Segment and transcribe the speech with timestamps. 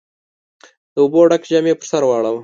[0.93, 2.39] د اوبو ډک جام يې پر سر واړاوه.